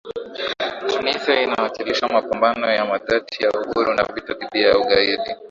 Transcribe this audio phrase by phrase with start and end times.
[0.89, 5.35] Tunisia inawakilisha mapambano ya dhati ya uhuru na vita dhidi ya ugaidi